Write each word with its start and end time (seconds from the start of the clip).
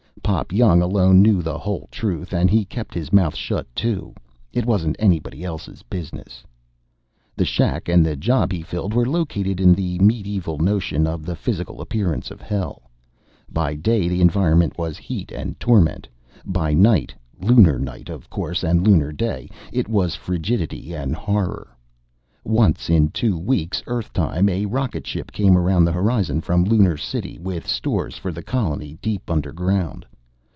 Pop 0.23 0.53
Young 0.53 0.81
alone 0.81 1.21
knew 1.21 1.41
the 1.41 1.57
whole 1.57 1.89
truth, 1.91 2.31
and 2.31 2.49
he 2.49 2.63
kept 2.63 2.93
his 2.93 3.11
mouth 3.11 3.35
shut, 3.35 3.67
too. 3.75 4.13
It 4.53 4.65
wasn't 4.65 4.95
anybody 4.97 5.43
else's 5.43 5.83
business. 5.83 6.43
The 7.35 7.43
shack 7.43 7.89
and 7.89 8.05
the 8.05 8.15
job 8.15 8.53
he 8.53 8.61
filled 8.61 8.93
were 8.93 9.05
located 9.05 9.59
in 9.59 9.73
the 9.73 9.99
medieval 9.99 10.57
notion 10.57 11.05
of 11.05 11.25
the 11.25 11.35
physical 11.35 11.81
appearance 11.81 12.31
of 12.31 12.39
hell. 12.39 12.83
By 13.49 13.75
day 13.75 14.07
the 14.07 14.21
environment 14.21 14.77
was 14.77 14.97
heat 14.97 15.33
and 15.33 15.59
torment. 15.59 16.07
By 16.45 16.73
night 16.75 17.13
lunar 17.41 17.77
night, 17.77 18.07
of 18.07 18.29
course, 18.29 18.63
and 18.63 18.87
lunar 18.87 19.11
day 19.11 19.49
it 19.73 19.89
was 19.89 20.15
frigidity 20.15 20.93
and 20.93 21.13
horror. 21.13 21.75
Once 22.45 22.89
in 22.89 23.09
two 23.09 23.37
weeks 23.37 23.83
Earth 23.85 24.13
time 24.13 24.47
a 24.47 24.65
rocketship 24.65 25.33
came 25.33 25.57
around 25.57 25.83
the 25.83 25.91
horizon 25.91 26.39
from 26.39 26.63
Lunar 26.63 26.95
City 26.95 27.37
with 27.37 27.67
stores 27.67 28.15
for 28.17 28.31
the 28.31 28.41
colony 28.43 28.97
deep 29.01 29.29
underground. 29.29 30.05